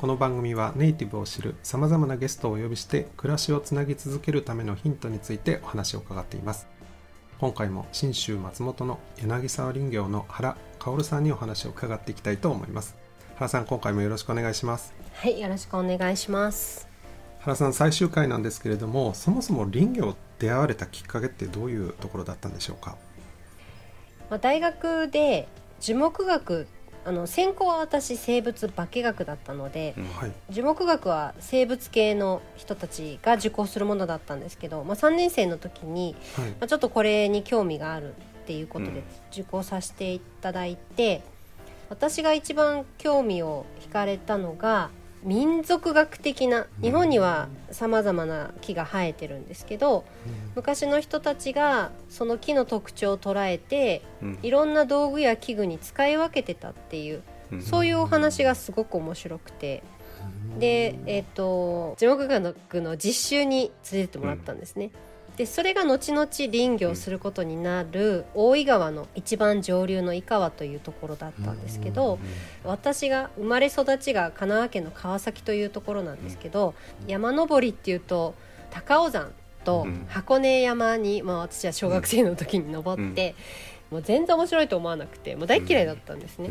[0.00, 6.68] この番組はネイティブを知るさまざまなゲストをお呼びして暮らしをつなぎ続けるためのヒントについてお話を伺っています。
[7.38, 12.96] 今回も信州松本の柳沢林業の原薫さんにお話を伺っていきたいと思います。
[13.34, 14.94] 原さん今回もよろしくお願いします。
[15.12, 16.88] はい、よろしくお願いします。
[17.40, 22.96] 原さん最終回なんですけれどもそもそも林業出会われたきっかけってどういうところだったんでしょうか？
[24.30, 25.46] まあ、大学で
[25.78, 26.66] 樹木学
[27.04, 30.32] あの専攻は私生物化学だったので、はい。
[30.50, 36.48] 樹木学は生物系の人たちが受講するものだったんですけど、まあ、3年生の時に、はい。
[36.50, 38.94] まあ、ちょっとこれに興味があるっていうことうん。
[38.94, 41.22] で受講させていただいて、
[41.88, 44.90] 私が一番興味を惹かれたのが
[45.22, 50.04] 民族学的な日本にはさまざまな木が生えてるんですけど
[50.54, 54.38] 昔の人たちがその木の特徴を捉えてうん。
[54.42, 57.62] いろんな道具や器具に使い分けてたっていううん。
[57.62, 59.82] そういうお話がすごく面白くて。
[60.58, 64.90] でえっ、と樹木学の実習に連れてってもらったんですね。
[65.40, 72.18] でそれが後々林業をすることになる大井川の一番上流の井川というところだったんですけど
[72.62, 76.74] 私が生まれ育ちが神奈川県の川崎というところなんですけど
[77.06, 78.34] 山登りっていうと
[78.68, 79.32] 高尾山
[79.64, 83.34] とうん箱根山に、まあ、私は小学生の時に登って、
[83.90, 86.50] もう全然面白いと思わなくてもう大嫌いだったんですね。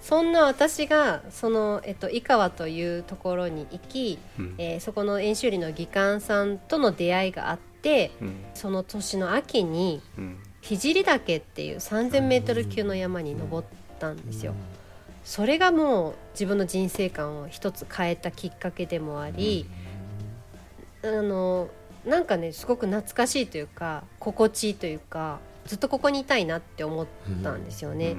[0.00, 4.54] そんな私がその、えっと、井川というところに行き、うん。
[4.58, 7.67] えーそこの演習里の技官さんとの出会いがあって
[8.20, 8.44] うん。
[8.54, 10.38] その年の秋にうん。
[10.60, 13.66] 聖岳っていう 3,000m 級の山に登っ
[13.98, 14.54] たんですよ。
[15.24, 19.66] それがもう自分の人生観を一つ変えたきっかけでもあり、
[21.02, 21.68] あの
[22.04, 27.06] なんかねすごく懐かしいというか心地いいというかずっとここにいたいなって思っ
[27.42, 28.16] たんですよね。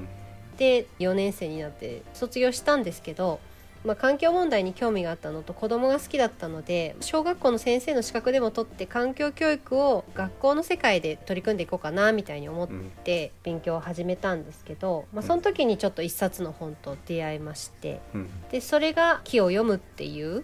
[0.58, 3.40] で4年生になって卒業したんですけど、
[3.86, 12.68] まあ、環境問題に興味があったのと子供が好きだったので小学校の先生の資格でも取って環境教育を学校の世界で取り組んでいこうかなみたいに思っ
[13.04, 18.30] て勉強を始めたんですけど、まあ、その時にちょっと一冊の本と出会いましてうん。
[18.52, 20.44] でそれが「木を読む」っていう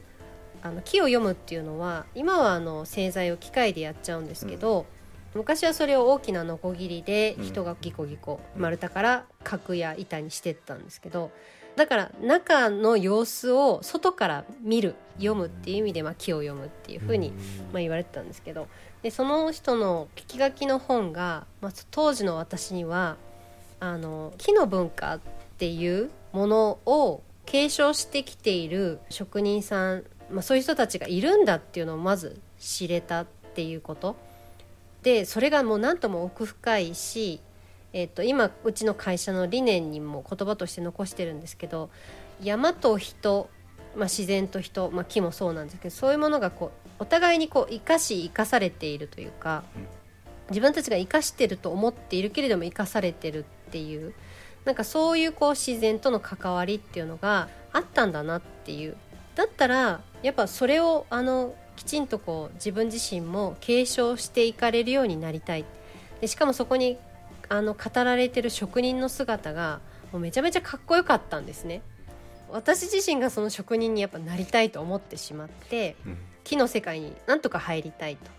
[0.61, 4.87] あの木を読むっていうのは今はあの製材を機械でやっちゃうんですけど、
[5.35, 11.29] 昔はそれを大きなノコギリで人がギコギコ丸太から角や板にしてったんですけど
[11.75, 17.31] だから中の様子を外から見る読むっていう意味で、まあ、木を読むっていうふうに、
[17.73, 18.67] まあ、言われてたんですけど
[19.01, 23.17] でその人の聞き書きの本が、まあ、当時の私には
[23.79, 25.19] あの木の文化っ
[25.57, 34.15] ていうものを継承してきている職人さん、まあ、そういう人たちがいるんだっていうのをまず知れたっていうこと。
[35.03, 37.39] でそれがもう何とも奥深いし、
[37.95, 41.89] えっと今うちの会社の理念にも言葉として残してるんですけど
[42.43, 43.49] 山と人、
[43.95, 49.63] まあ、自然と人、まあ、木もそうなんですけどそういうものがこうお互いにこう生かし生かされているというか、
[50.49, 54.13] 自分たちが生かしてると思っているけれども生かされてるっていう
[54.63, 58.97] なんかそういうこう自然との関わりっていうのがあったんだなっていう。
[59.35, 65.65] だったらやっぱそれをあのきちんとこう自分自身も継承していかれるようになりたい。
[66.19, 66.97] でしかもそこに
[67.49, 69.79] あの語られてる職人の姿が
[70.11, 71.81] もうめちゃめちゃかっこよかったんですね。
[72.51, 76.17] 私自身がその職人にやっぱなりたいと思ってしまってうん。
[76.45, 78.31] 木の世界になんとか入りたいと。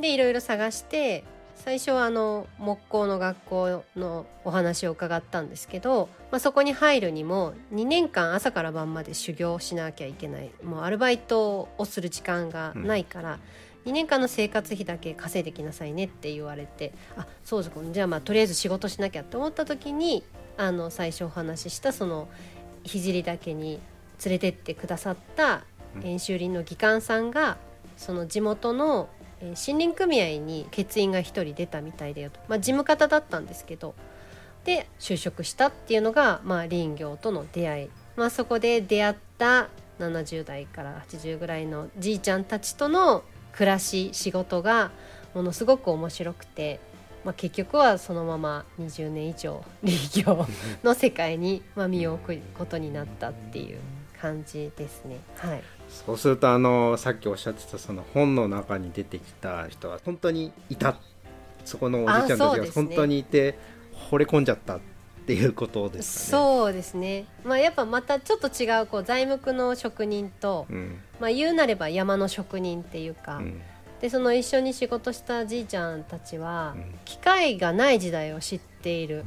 [0.00, 1.22] でいろいろ探して
[1.54, 10.50] 最初はあの木工の学校のお話を伺ったんですけど、まあ、そこに入るにも2年間朝から晩まで修行しなきゃいけない。
[10.64, 13.38] もうアルバイトをする時間がないから、
[13.86, 20.24] 2年間の生活費だけ稼いできなさいねって言われてあそうですかじゃあまあとりあえず仕事しなきゃって思った時に
[20.56, 22.28] あの最初お話ししたその
[22.86, 23.80] 聖岳に
[24.24, 25.64] 連れてってくださった
[26.02, 27.56] 演習林の技官さんが
[27.96, 29.08] その地元の
[29.40, 33.94] えー森林組合に欠員が1人出たみたいだよと、まあ、事務方だったんですけど
[34.64, 43.22] で就職したっていうのが、まあ、林業との出会い、まあ、そこで出会った70代から80ぐらいのじいちゃんたちとの
[43.54, 44.90] 暮らし仕事が
[45.34, 46.80] ものすごく面白くて、
[47.24, 50.46] まあ、結局はそのまま20年以上林業
[50.82, 53.78] の世界にまあ身を置くことになったっていう
[54.20, 55.18] 感じですね。
[55.36, 55.62] はい。
[55.88, 60.90] そうするとあのさっきおっしゃってたその本の中に出てきた人は本当にいた。
[60.90, 60.96] っ
[61.64, 63.58] そこのおじいちゃんたちが本当にいて、
[64.10, 64.84] 惚れ込んじゃったって
[65.32, 66.42] いうことですかね。
[66.42, 71.00] そうですね、まあ、やっぱまたちょっと違うこう材木の職人と、うん。
[71.18, 73.60] まあ、言うなれば山の職人っていうか、うん。
[74.00, 76.98] でその一緒に仕事したじいちゃんたちは、うん。
[77.04, 79.24] 機械がない時代を知っている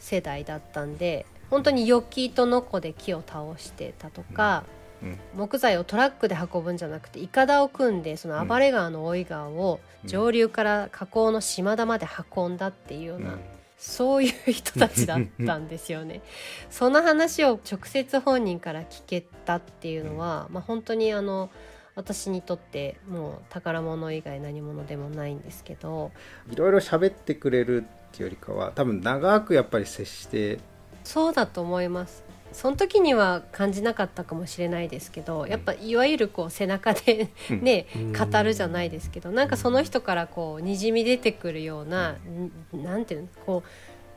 [0.00, 4.64] 世代だったんで本当にヨッキーとノコで木を倒してたとか、
[5.02, 5.18] うん。
[5.36, 13.40] 木材をトラックで運ぶんじゃなくていかだを組んでその暴れ川の大井川を上流から河口の島田まで運んだっていうような、うん
[13.86, 16.22] そういう人たちだったんですよね。
[16.70, 21.50] その話を直接本人から聞けたっていうのは、まあ、本当にあの
[21.94, 26.12] 私にとってもう宝物以外何物でもないんですけど
[26.50, 30.58] いろいろ喋ってくれるっていうよりかは多分長くやっぱり接して
[31.04, 32.24] そうだと思います。
[32.54, 38.12] その時には感じなかったかもしれないですけどやっぱいわゆるこう背中で ねうん。
[38.12, 42.50] 語るじゃないですけどなんかその人からこうにじみ出てくるような、ん。
[42.72, 43.68] なんていうのこう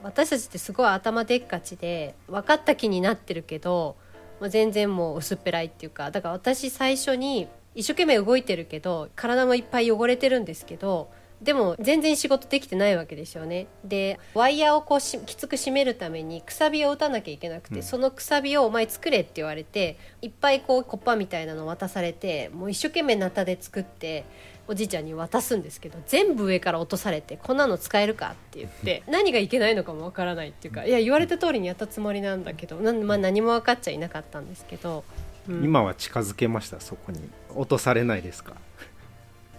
[0.03, 3.95] 私たちってすごい頭でっかちで分かった気になってるけど、
[4.39, 11.09] まあ、全然もう薄っぺらいっていうかだから私最初に一生懸命動いてるけど体もいっぱい汚れてるんですけど
[11.41, 13.67] でも全然仕事できてないわけですよね。
[13.83, 17.83] でワイヤーをこうしきつく締めるためにくさびを打たなきゃいけなくて、うん。
[17.83, 24.25] そのくさびをお前作れって言われていっぱいこうコッパみたいなの渡されてもう一生懸命ナタで作って
[24.67, 35.05] おじいちゃんに渡すんですけど全部上から落とされてこんなの使えるかって言って何がいけないのかもわからないっていうかいや言われた通りにやったつもりなんだけどなん、まあ、何も分かっちゃいなかったんですけど、
[35.47, 35.63] うん。
[35.63, 37.19] 今は近づけましたそこに。
[37.55, 38.55] 落とされないですか？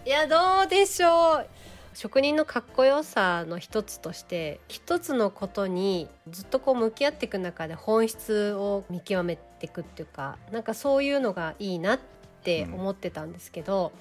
[0.05, 1.47] いやどうでしょう。
[1.93, 11.99] 職人のかっこよさの一つとして一つのことにずっとこう向き合っていく中で本質を見極めていくっていうかなんかそういうのがいいなっ
[12.43, 13.91] て思ってたんですけど、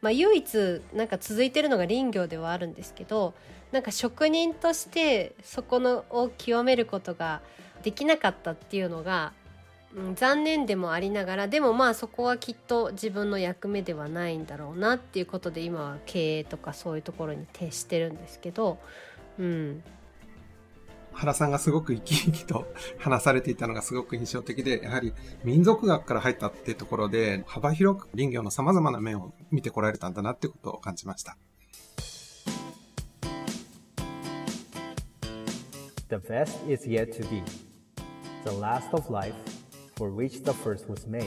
[0.00, 3.34] まあ、唯一なんか続いてるのが林業ではあるんですけど
[3.70, 7.42] なんか職人としてそこのを極めることが
[7.84, 9.32] できなかったっていうのが
[9.96, 18.78] うん残念でもありながらでもまあそこはきっと自分の役目ではないんだろうなっていうことで今は経営とかそういうところに徹してるんですけど、
[19.38, 19.82] うん、
[21.16, 22.66] 原さんがすごく生き生きと
[22.98, 25.14] 話されていたのがすごく印象的で、やはり
[25.44, 31.38] 民族学から入ったっていうところで、幅広く林業の様々な面を見てこられたんだなってことを感じました。
[36.08, 37.42] The best is yet to be.
[38.44, 39.34] The last of life,
[39.96, 41.26] for which the first was made.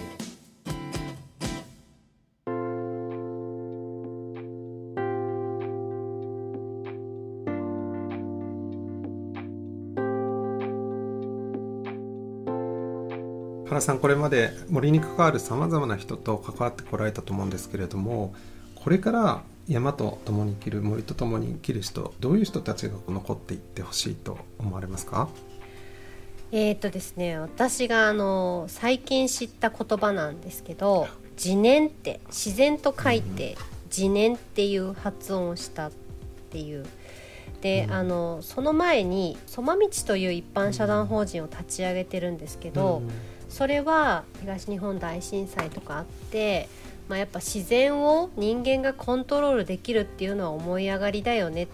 [13.67, 18.33] 原さん、これまで森に関わる様々な人と関わってこられたと思うんですけれども、
[18.75, 25.29] これから山と共に生きる、森と共に生きる人、どういう人たちが残っていってほしいと思われますか？
[26.51, 31.07] えーとですね私があの最近知った言葉なんですけど
[31.37, 33.55] 「自然」って自然と書いて
[33.95, 35.91] 「自然」っていう発音をしたっ
[36.49, 36.85] ていう。
[37.61, 43.01] で、あのその前に「そまみち」という一般社団法人を立ち上げてるんですけど、
[43.49, 46.69] それは東日本大震災とかあって、
[47.09, 51.67] まあ、やっぱ自然を人間がコントロールできるっていうのは思い上がりだよね、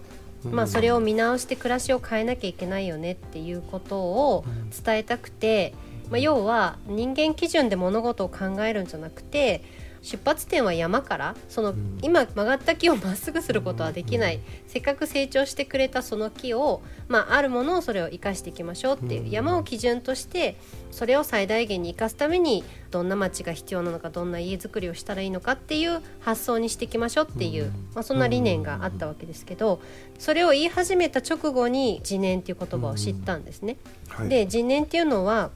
[0.51, 4.45] まあ、それを見直して暮らしを変えなきゃいけないよねっていうことを
[4.83, 5.73] 伝えたくて、
[6.09, 9.63] まあ、要は人間基準で物事を考えるんじゃなくて
[10.05, 11.97] 出発点は山からそのん。
[12.03, 19.31] 今曲がった木をまっすぐすることはできない、せっかく成長してくれたその木を、まあ、あるものをそれを生かしていきましょうっていう、うん。
[19.31, 20.57] 山を基準として
[20.91, 27.71] それを最大限に生かすためにどんな町が必要なのかどんな家づくりをしたらいいのかっていう発想にしていきましょうっていう、うん。
[27.95, 29.81] まあ、そんな理念があったわけですけど
[30.19, 33.77] それを言い始めた直後に自然っていう言葉を知ったんですね。
[34.09, 35.50] はい、で自然っていうのは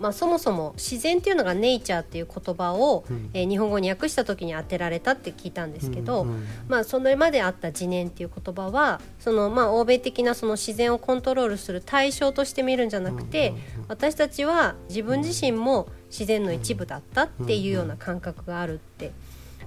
[0.00, 3.30] まあ、そもそも自然っていうのがネイチャーっていう言葉を、うん。
[3.32, 13.64] えー日本語に訳した時に当てられたって聞いたんですけど、うんうんまあ、それまであった自然っていう言葉はその、まあ、欧米的なその自然をコントロールする対象として見るんじゃなくて、うんうんうん。
[13.88, 19.12] 私たちは自分自身も自然の一部だったっていうような感覚があるって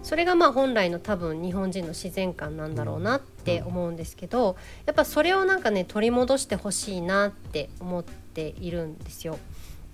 [0.04, 4.56] それがまあ本来の多分日本人の自然観なんだろうなって思うんですけど
[4.86, 9.38] やっぱそれをなんかね取り戻してほしいなって思っているんですよ。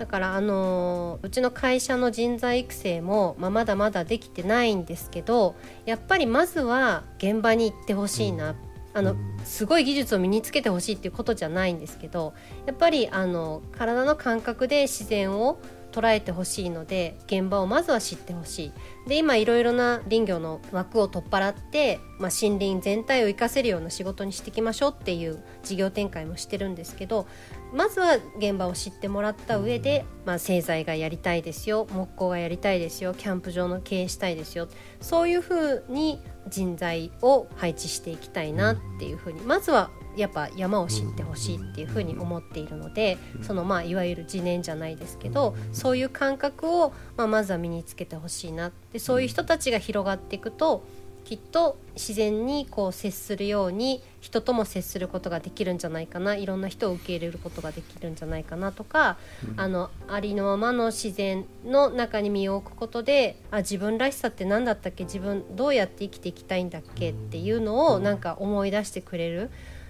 [0.04, 5.56] だからあのーうちの会社の人材育成も、まあ、まだまだできてないんですけど
[5.86, 8.54] やっぱりまずは現場に行ってほしいな、
[8.94, 12.34] あのすごい技術を身につけてほしいっていうことじゃないんですけど
[12.66, 15.58] やっぱりあの体の感覚で自然を
[15.94, 18.72] 捉えてほしいので現場をまずは知ってほしい。
[19.08, 27.28] で今いろいろな林業の枠を取っ払って、まあ、森林全体を生かせるような仕事にしていきましょうっていう事業展開もしてるんですけど
[27.74, 34.70] まずは現場を知ってもらった上で、まあ、製材がやりたいですよ木工がやりたいですよキャンプ場の経営したいですよ
[35.02, 50.86] そういうふうに人材を配置していきたいなっていうふうにまずはやっぱ山を知ってほしいっていうふうに思っているのでそのまあいわゆる自念じゃないですけどそういう感覚をまあまずは身につけてほしいなでそういう人たちが広がっていくと
[51.24, 59.18] きっと自然にこう接するように人とも接することができるんじゃないかないろんな人を受け入れることができるんじゃないかなとか、
[59.50, 65.06] うん、あのありのままの自然の中に身を置くことであ自分らしさって何だったっけ？
[65.06, 67.12] 自分どうやって生きていきたいんだっけ？
[67.12, 69.50] っていうのをなんか思い出してくれる。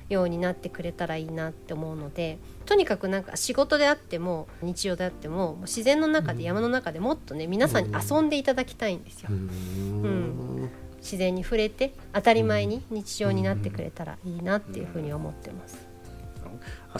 [0.09, 9.29] ようになってくれたらいいなって思うのでとにかくなんか仕事であっても日常であっても自然の中で山の中でもっとね皆さんに遊んでいただきたいんですよ。
[9.31, 10.69] うん。
[10.97, 15.93] 自然に触れて当たり前に日常になってくれたらいいなっていうふうに思ってます。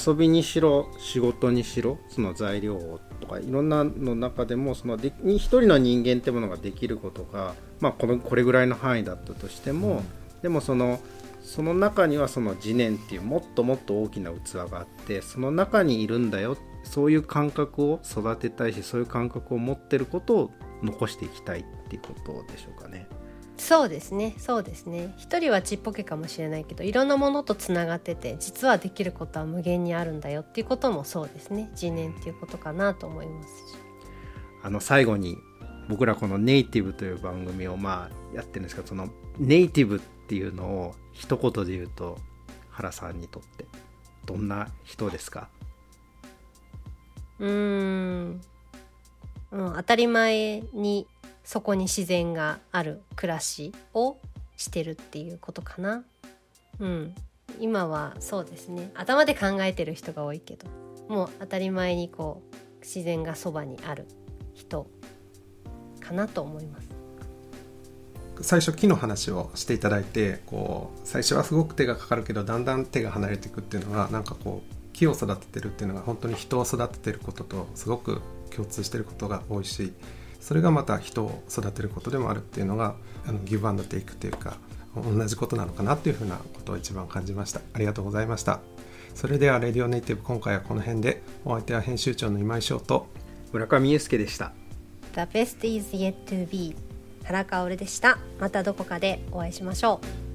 [0.08, 10.04] 遊びにしろ仕事にしろその材料とかいろんなの中でもそので一人の人間ってものができることが、まあ、このこれぐらいの範囲だったとしても、うん、
[10.42, 11.00] でもその
[11.44, 16.58] その中にはその次念っていうもっともっと大きな器があってその中にいるんだよ。
[16.84, 23.08] そういう感覚を育てたいしそういう感覚を持ってることを残していきたいっていうことでしょうかね。
[23.58, 24.36] そうですね。
[24.38, 25.14] そうですね。
[25.18, 31.70] 一人はちっぽけかもしれないけどいろんなものとつながってて実はできることは無限にあるんだよっていうこともそうですね。
[31.76, 33.50] 次年っていうことかなと思います
[34.64, 35.38] あの最後に
[35.90, 40.02] 僕らこのネイティブという番組をまあやってるんですけどそのネイティブ
[40.34, 42.18] っていうのを一言で言うと
[42.72, 43.68] 原さんにとって
[44.26, 45.48] どんな人ですか？
[47.38, 48.42] うん
[49.52, 51.06] うん当たり前に
[51.44, 54.18] そこに自然がある暮らしを
[54.58, 56.04] してるっていうことかな。
[56.80, 57.14] うん、
[57.60, 60.68] 今はそうですね頭で考えてる人が多いけど
[61.10, 64.08] もう当たり前にこう自然がそばにある
[64.56, 64.88] 人
[66.00, 66.90] かなと思います。
[68.44, 78.22] 最初木の話をしていただいてこう最初はすごく手がかかるけどだんだん手が離れていくっていうのはなんかこう木を育ててるっていうのが本当に人を育ててることとすごく
[78.52, 79.94] 共通してることが多いし
[80.40, 82.96] それがまた人を育てることでもあるっていうのが
[83.26, 84.58] あのギブアンドテイクっていうか
[84.96, 87.62] 同じことなのかなっていうふうなことを一番感じました。
[87.74, 88.60] ありがとうございました。
[89.16, 93.08] それではレディオネイティブ今回はこの辺でお相手は編集長の今井翔と
[93.52, 94.54] 村上裕介でした。
[95.16, 96.76] The best is yet to be
[97.24, 98.18] 原薫でした。
[98.40, 100.02] またどこかでお会いしましょ
[100.32, 100.33] う。